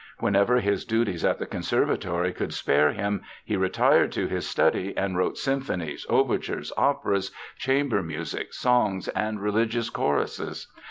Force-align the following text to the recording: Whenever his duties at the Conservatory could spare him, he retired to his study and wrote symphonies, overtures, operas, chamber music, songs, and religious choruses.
Whenever 0.17 0.55
his 0.59 0.83
duties 0.83 1.23
at 1.23 1.37
the 1.37 1.45
Conservatory 1.45 2.33
could 2.33 2.55
spare 2.55 2.91
him, 2.91 3.21
he 3.45 3.55
retired 3.55 4.11
to 4.13 4.25
his 4.25 4.49
study 4.49 4.97
and 4.97 5.15
wrote 5.15 5.37
symphonies, 5.37 6.07
overtures, 6.09 6.73
operas, 6.75 7.31
chamber 7.59 8.01
music, 8.01 8.51
songs, 8.51 9.09
and 9.09 9.39
religious 9.43 9.91
choruses. 9.91 10.65